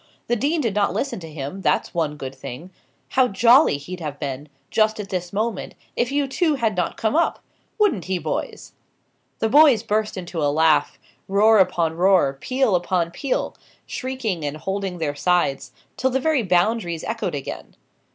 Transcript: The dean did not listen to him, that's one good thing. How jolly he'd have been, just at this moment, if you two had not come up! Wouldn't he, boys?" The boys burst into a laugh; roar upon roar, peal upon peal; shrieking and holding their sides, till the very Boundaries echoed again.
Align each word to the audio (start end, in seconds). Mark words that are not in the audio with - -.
The 0.25 0.35
dean 0.35 0.61
did 0.61 0.73
not 0.73 0.95
listen 0.95 1.19
to 1.19 1.31
him, 1.31 1.61
that's 1.61 1.93
one 1.93 2.17
good 2.17 2.33
thing. 2.33 2.71
How 3.09 3.27
jolly 3.27 3.77
he'd 3.77 3.99
have 3.99 4.19
been, 4.19 4.49
just 4.71 4.99
at 4.99 5.09
this 5.11 5.31
moment, 5.31 5.75
if 5.95 6.11
you 6.11 6.27
two 6.27 6.55
had 6.55 6.75
not 6.75 6.97
come 6.97 7.15
up! 7.15 7.37
Wouldn't 7.77 8.05
he, 8.05 8.17
boys?" 8.17 8.71
The 9.37 9.47
boys 9.47 9.83
burst 9.83 10.17
into 10.17 10.41
a 10.43 10.49
laugh; 10.51 10.97
roar 11.27 11.59
upon 11.59 11.97
roar, 11.97 12.33
peal 12.41 12.73
upon 12.75 13.11
peal; 13.11 13.55
shrieking 13.85 14.43
and 14.43 14.57
holding 14.57 14.97
their 14.97 15.13
sides, 15.13 15.71
till 15.97 16.09
the 16.09 16.19
very 16.19 16.41
Boundaries 16.41 17.03
echoed 17.03 17.35
again. 17.35 17.75